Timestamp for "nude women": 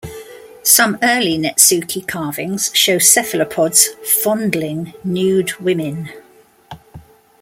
5.03-6.09